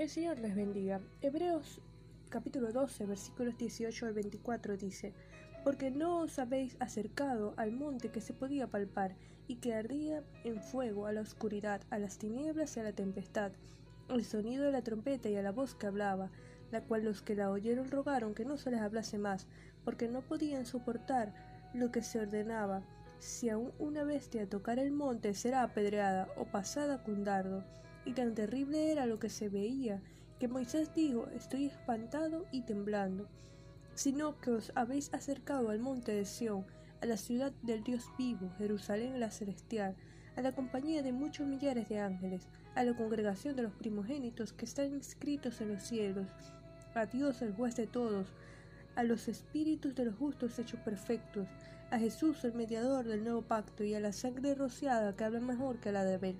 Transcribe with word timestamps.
El 0.00 0.08
Señor 0.08 0.38
les 0.38 0.56
bendiga. 0.56 0.98
Hebreos 1.20 1.82
capítulo 2.30 2.72
12, 2.72 3.04
versículos 3.04 3.58
18 3.58 4.06
al 4.06 4.14
24 4.14 4.78
dice, 4.78 5.12
Porque 5.62 5.90
no 5.90 6.20
os 6.20 6.38
habéis 6.38 6.74
acercado 6.80 7.52
al 7.58 7.72
monte 7.72 8.08
que 8.08 8.22
se 8.22 8.32
podía 8.32 8.66
palpar 8.66 9.14
y 9.46 9.56
que 9.56 9.74
ardía 9.74 10.24
en 10.44 10.62
fuego 10.62 11.04
a 11.04 11.12
la 11.12 11.20
oscuridad, 11.20 11.82
a 11.90 11.98
las 11.98 12.16
tinieblas 12.16 12.74
y 12.74 12.80
a 12.80 12.84
la 12.84 12.94
tempestad, 12.94 13.52
el 14.08 14.24
sonido 14.24 14.64
de 14.64 14.72
la 14.72 14.80
trompeta 14.80 15.28
y 15.28 15.36
a 15.36 15.42
la 15.42 15.52
voz 15.52 15.74
que 15.74 15.88
hablaba, 15.88 16.30
la 16.72 16.80
cual 16.80 17.04
los 17.04 17.20
que 17.20 17.34
la 17.34 17.50
oyeron 17.50 17.90
rogaron 17.90 18.32
que 18.32 18.46
no 18.46 18.56
se 18.56 18.70
les 18.70 18.80
hablase 18.80 19.18
más, 19.18 19.46
porque 19.84 20.08
no 20.08 20.22
podían 20.22 20.64
soportar 20.64 21.34
lo 21.74 21.92
que 21.92 22.00
se 22.00 22.20
ordenaba. 22.20 22.84
Si 23.18 23.50
aún 23.50 23.70
una 23.78 24.04
bestia 24.04 24.48
tocara 24.48 24.80
el 24.80 24.92
monte 24.92 25.34
será 25.34 25.62
apedreada 25.62 26.26
o 26.38 26.46
pasada 26.46 27.02
con 27.04 27.22
dardo. 27.22 27.66
Y 28.04 28.12
tan 28.12 28.34
terrible 28.34 28.90
era 28.90 29.06
lo 29.06 29.18
que 29.18 29.28
se 29.28 29.48
veía, 29.48 30.00
que 30.38 30.48
Moisés 30.48 30.94
dijo, 30.94 31.28
estoy 31.34 31.66
espantado 31.66 32.46
y 32.50 32.62
temblando, 32.62 33.28
sino 33.94 34.40
que 34.40 34.50
os 34.50 34.72
habéis 34.74 35.12
acercado 35.12 35.70
al 35.70 35.80
monte 35.80 36.12
de 36.12 36.24
Sión, 36.24 36.64
a 37.02 37.06
la 37.06 37.16
ciudad 37.16 37.52
del 37.62 37.82
Dios 37.82 38.06
vivo, 38.16 38.50
Jerusalén 38.58 39.20
la 39.20 39.30
celestial, 39.30 39.96
a 40.36 40.42
la 40.42 40.52
compañía 40.52 41.02
de 41.02 41.12
muchos 41.12 41.46
millares 41.46 41.88
de 41.88 41.98
ángeles, 41.98 42.48
a 42.74 42.84
la 42.84 42.96
congregación 42.96 43.56
de 43.56 43.62
los 43.62 43.72
primogénitos 43.74 44.52
que 44.52 44.64
están 44.64 44.94
inscritos 44.94 45.60
en 45.60 45.74
los 45.74 45.82
cielos, 45.82 46.28
a 46.94 47.06
Dios 47.06 47.42
el 47.42 47.52
juez 47.52 47.76
de 47.76 47.86
todos, 47.86 48.28
a 48.96 49.02
los 49.02 49.28
espíritus 49.28 49.94
de 49.94 50.06
los 50.06 50.16
justos 50.16 50.58
hechos 50.58 50.80
perfectos, 50.80 51.46
a 51.90 51.98
Jesús 51.98 52.44
el 52.44 52.54
mediador 52.54 53.06
del 53.06 53.24
nuevo 53.24 53.42
pacto 53.42 53.84
y 53.84 53.94
a 53.94 54.00
la 54.00 54.12
sangre 54.12 54.54
rociada 54.54 55.16
que 55.16 55.24
habla 55.24 55.40
mejor 55.40 55.78
que 55.80 55.92
la 55.92 56.04
de 56.04 56.14
Abel. 56.14 56.36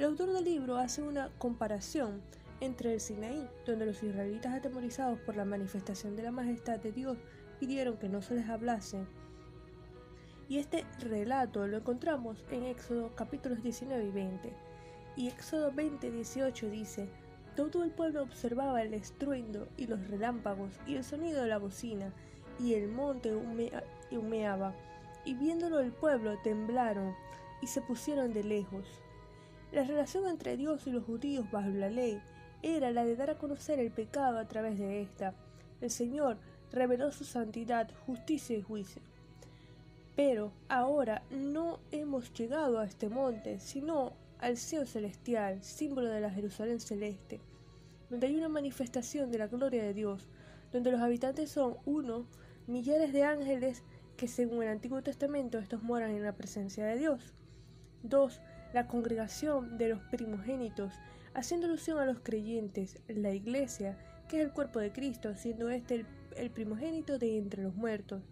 El 0.00 0.06
autor 0.06 0.32
del 0.32 0.46
libro 0.46 0.78
hace 0.78 1.02
una 1.02 1.28
comparación 1.36 2.22
entre 2.60 2.94
el 2.94 3.00
Sinaí, 3.02 3.46
donde 3.66 3.84
los 3.84 4.02
israelitas 4.02 4.54
atemorizados 4.54 5.18
por 5.20 5.36
la 5.36 5.44
manifestación 5.44 6.16
de 6.16 6.22
la 6.22 6.30
majestad 6.30 6.80
de 6.80 6.90
Dios 6.90 7.18
pidieron 7.58 7.98
que 7.98 8.08
no 8.08 8.22
se 8.22 8.36
les 8.36 8.48
hablase, 8.48 9.04
y 10.48 10.56
este 10.56 10.86
relato 11.00 11.66
lo 11.66 11.76
encontramos 11.76 12.46
en 12.50 12.62
Éxodo 12.62 13.14
capítulos 13.14 13.62
19 13.62 14.06
y 14.06 14.10
20. 14.10 14.52
Y 15.16 15.28
Éxodo 15.28 15.70
20, 15.70 16.10
18 16.10 16.70
dice, 16.70 17.10
todo 17.54 17.84
el 17.84 17.90
pueblo 17.90 18.22
observaba 18.22 18.80
el 18.80 18.94
estruendo 18.94 19.68
y 19.76 19.86
los 19.86 20.08
relámpagos 20.08 20.80
y 20.86 20.94
el 20.94 21.04
sonido 21.04 21.42
de 21.42 21.48
la 21.48 21.58
bocina, 21.58 22.10
y 22.58 22.72
el 22.72 22.88
monte 22.88 23.36
humeaba, 24.10 24.74
y 25.26 25.34
viéndolo 25.34 25.78
el 25.78 25.92
pueblo 25.92 26.38
temblaron 26.42 27.14
y 27.60 27.66
se 27.66 27.82
pusieron 27.82 28.32
de 28.32 28.44
lejos. 28.44 29.02
La 29.72 29.84
relación 29.84 30.26
entre 30.26 30.56
Dios 30.56 30.86
y 30.86 30.90
los 30.90 31.04
judíos 31.04 31.48
bajo 31.50 31.68
la 31.68 31.88
ley 31.88 32.20
era 32.62 32.90
la 32.90 33.04
de 33.04 33.14
dar 33.14 33.30
a 33.30 33.38
conocer 33.38 33.78
el 33.78 33.92
pecado 33.92 34.38
a 34.38 34.48
través 34.48 34.78
de 34.78 35.02
ésta. 35.02 35.32
El 35.80 35.90
Señor 35.90 36.38
reveló 36.72 37.12
su 37.12 37.24
santidad, 37.24 37.88
justicia 38.06 38.56
y 38.56 38.62
juicio. 38.62 39.00
Pero 40.16 40.52
ahora 40.68 41.22
no 41.30 41.78
hemos 41.92 42.32
llegado 42.32 42.80
a 42.80 42.84
este 42.84 43.08
monte, 43.08 43.60
sino 43.60 44.12
al 44.40 44.56
cielo 44.56 44.86
celestial, 44.86 45.62
símbolo 45.62 46.08
de 46.08 46.20
la 46.20 46.30
Jerusalén 46.30 46.80
celeste, 46.80 47.40
donde 48.10 48.26
hay 48.26 48.36
una 48.36 48.48
manifestación 48.48 49.30
de 49.30 49.38
la 49.38 49.46
gloria 49.46 49.82
de 49.84 49.94
Dios, 49.94 50.26
donde 50.72 50.90
los 50.90 51.00
habitantes 51.00 51.50
son 51.50 51.76
uno, 51.86 52.26
millares 52.66 53.12
de 53.12 53.22
ángeles 53.22 53.82
que 54.16 54.28
según 54.28 54.62
el 54.62 54.68
Antiguo 54.68 55.00
Testamento 55.02 55.58
estos 55.58 55.82
moran 55.82 56.10
en 56.10 56.24
la 56.24 56.32
presencia 56.32 56.84
de 56.84 56.98
Dios. 56.98 57.32
Dos, 58.02 58.40
la 58.72 58.86
congregación 58.86 59.78
de 59.78 59.88
los 59.88 60.00
primogénitos, 60.10 60.94
haciendo 61.34 61.66
alusión 61.66 61.98
a 61.98 62.06
los 62.06 62.20
creyentes, 62.20 63.00
la 63.08 63.32
iglesia, 63.32 63.96
que 64.28 64.38
es 64.38 64.44
el 64.44 64.52
cuerpo 64.52 64.78
de 64.78 64.92
Cristo, 64.92 65.34
siendo 65.34 65.70
este 65.70 65.96
el, 65.96 66.06
el 66.36 66.50
primogénito 66.50 67.18
de 67.18 67.38
entre 67.38 67.62
los 67.62 67.74
muertos, 67.74 68.22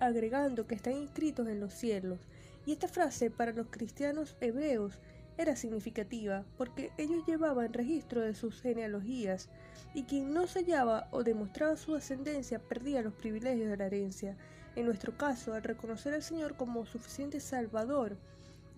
agregando 0.00 0.66
que 0.66 0.74
están 0.74 0.94
inscritos 0.94 1.48
en 1.48 1.60
los 1.60 1.72
cielos. 1.72 2.20
Y 2.66 2.72
esta 2.72 2.88
frase 2.88 3.30
para 3.30 3.52
los 3.52 3.68
cristianos 3.68 4.36
hebreos 4.40 4.98
era 5.38 5.56
significativa 5.56 6.44
porque 6.56 6.92
ellos 6.98 7.24
llevaban 7.26 7.72
registro 7.72 8.20
de 8.20 8.34
sus 8.34 8.60
genealogías 8.60 9.48
y 9.94 10.04
quien 10.04 10.32
no 10.32 10.46
sellaba 10.46 11.08
o 11.10 11.22
demostraba 11.22 11.76
su 11.76 11.94
ascendencia 11.94 12.58
perdía 12.58 13.02
los 13.02 13.14
privilegios 13.14 13.70
de 13.70 13.76
la 13.76 13.86
herencia. 13.86 14.36
En 14.76 14.86
nuestro 14.86 15.16
caso, 15.16 15.54
al 15.54 15.62
reconocer 15.62 16.14
al 16.14 16.22
Señor 16.22 16.56
como 16.56 16.86
suficiente 16.86 17.40
Salvador, 17.40 18.16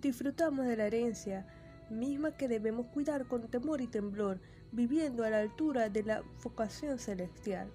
disfrutamos 0.05 0.67
de 0.67 0.77
la 0.77 0.85
herencia, 0.85 1.47
misma 1.89 2.37
que 2.37 2.47
debemos 2.47 2.85
cuidar 2.87 3.25
con 3.25 3.47
temor 3.47 3.81
y 3.81 3.87
temblor, 3.87 4.39
viviendo 4.71 5.23
a 5.23 5.31
la 5.31 5.39
altura 5.39 5.89
de 5.89 6.03
la 6.03 6.23
vocación 6.43 6.99
celestial. 6.99 7.71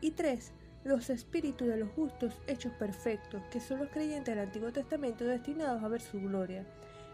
Y 0.00 0.10
tres, 0.10 0.52
los 0.82 1.08
espíritus 1.08 1.68
de 1.68 1.76
los 1.76 1.90
justos 1.90 2.40
hechos 2.48 2.72
perfectos, 2.72 3.42
que 3.50 3.60
son 3.60 3.78
los 3.78 3.90
creyentes 3.90 4.34
del 4.34 4.44
Antiguo 4.44 4.72
Testamento 4.72 5.24
destinados 5.24 5.82
a 5.82 5.88
ver 5.88 6.00
su 6.00 6.20
gloria. 6.20 6.66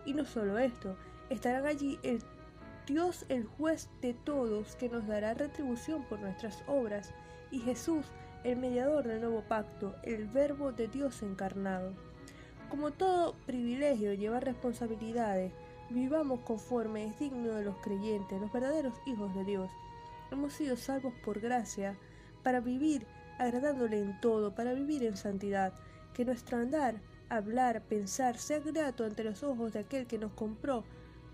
Y 0.06 0.15
no 0.15 0.25
solo 0.25 0.59
esto, 0.59 0.97
estarán 1.28 1.66
allí 1.66 1.99
el 2.03 2.22
Dios 2.87 3.26
el 3.28 3.44
juez 3.44 3.88
de 4.00 4.12
todos 4.12 4.76
que 4.76 4.88
nos 4.88 5.06
dará 5.06 5.34
retribución 5.34 6.04
por 6.04 6.20
nuestras 6.20 6.64
obras, 6.66 7.12
y 7.50 7.60
Jesús 7.60 8.06
el 8.44 8.56
mediador 8.56 9.06
del 9.06 9.20
nuevo 9.20 9.43
pacto, 9.43 9.94
el 10.03 10.26
verbo 10.26 10.72
de 10.72 10.88
Dios 10.88 11.22
encarnado. 11.22 11.93
Como 12.72 12.91
todo 12.91 13.34
privilegio 13.44 14.15
lleva 14.15 14.41
responsabilidades, 14.41 15.53
vivamos 15.91 16.41
conforme 16.41 17.05
es 17.05 17.19
digno 17.19 17.49
de 17.49 17.65
los 17.65 17.77
creyentes, 17.83 18.41
los 18.41 18.50
verdaderos 18.50 18.94
hijos 19.05 19.34
de 19.34 19.44
Dios. 19.44 19.71
Hemos 20.31 20.55
sido 20.55 20.78
salvos 20.78 21.12
por 21.22 21.38
gracia 21.38 21.99
para 22.43 22.61
vivir 22.61 23.06
agradándole 23.38 24.00
en 24.00 24.19
todo, 24.22 24.55
para 24.55 24.72
vivir 24.72 25.05
en 25.05 25.19
santidad, 25.19 25.75
que 26.15 26.25
nuestro 26.25 26.56
andar 26.56 26.94
hablar, 27.28 27.82
pensar, 27.82 28.38
sea 28.38 28.61
grato 28.61 29.05
ante 29.05 29.22
los 29.22 29.43
ojos 29.43 29.75
de 29.75 29.81
aquel 29.81 30.06
que 30.06 30.16
nos 30.16 30.32
compró 30.32 30.82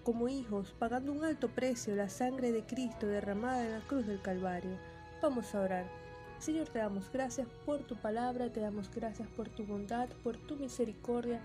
como 0.03 0.29
hijos, 0.29 0.75
pagando 0.77 1.13
un 1.13 1.25
alto 1.25 1.47
precio 1.51 1.95
la 1.95 2.09
sangre 2.09 2.51
de 2.51 2.65
Cristo 2.65 3.07
derramada 3.07 3.65
en 3.65 3.75
la 3.75 3.87
cruz 3.87 4.09
del 4.09 4.21
Calvario. 4.21 4.77
Vamos 5.23 5.55
a 5.55 5.61
orar. 5.61 6.08
Señor, 6.39 6.69
te 6.69 6.79
damos 6.79 7.11
gracias 7.13 7.49
por 7.67 7.83
tu 7.83 7.97
palabra, 7.97 8.53
te 8.53 8.61
damos 8.61 8.91
gracias 8.95 9.29
por 9.29 9.49
tu 9.49 9.65
bondad, 9.65 10.09
por 10.23 10.37
tu 10.37 10.57
misericordia, 10.57 11.41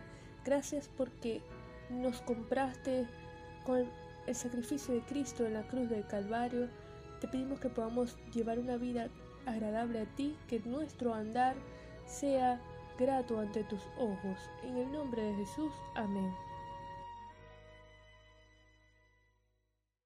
gracias 0.45 0.87
porque 0.95 1.41
nos 1.89 2.21
compraste 2.21 3.07
con 3.65 3.89
el 4.27 4.35
sacrificio 4.35 4.93
de 4.93 5.01
Cristo 5.01 5.45
en 5.45 5.55
la 5.55 5.67
cruz 5.67 5.89
del 5.89 6.05
Calvario. 6.05 6.69
Te 7.19 7.27
pedimos 7.27 7.59
que 7.59 7.69
podamos 7.69 8.17
llevar 8.33 8.59
una 8.59 8.77
vida 8.77 9.09
agradable 9.45 10.01
a 10.01 10.05
ti, 10.05 10.37
que 10.47 10.59
nuestro 10.59 11.13
andar 11.13 11.55
sea 12.05 12.61
grato 12.99 13.39
ante 13.39 13.63
tus 13.63 13.81
ojos. 13.97 14.49
En 14.63 14.77
el 14.77 14.91
nombre 14.91 15.23
de 15.23 15.35
Jesús, 15.35 15.73
amén. 15.95 16.33